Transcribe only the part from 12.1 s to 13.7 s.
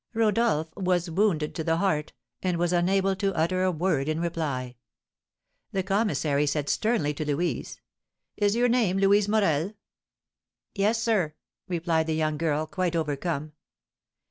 young girl, quite overcome.